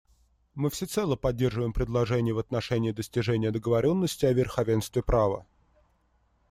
[0.55, 5.45] Мы всецело поддерживаем предложение в отношении достижения договоренности о верховенстве права.